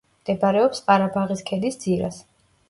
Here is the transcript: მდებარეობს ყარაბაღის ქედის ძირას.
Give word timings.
მდებარეობს 0.21 0.81
ყარაბაღის 0.87 1.45
ქედის 1.51 1.79
ძირას. 1.85 2.19